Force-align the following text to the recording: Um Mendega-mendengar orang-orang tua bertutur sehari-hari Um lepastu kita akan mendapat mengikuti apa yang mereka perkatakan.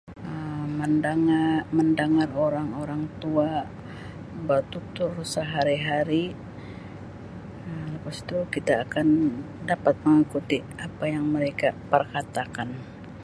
Um 0.29 0.81
Mendega-mendengar 0.81 2.29
orang-orang 2.47 3.03
tua 3.21 3.51
bertutur 4.49 5.11
sehari-hari 5.33 6.23
Um 7.69 7.83
lepastu 7.93 8.37
kita 8.55 8.73
akan 8.85 9.05
mendapat 9.61 9.95
mengikuti 10.05 10.57
apa 10.85 11.05
yang 11.13 11.25
mereka 11.35 11.67
perkatakan. 11.93 12.69